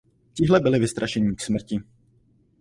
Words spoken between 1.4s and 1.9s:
smrti.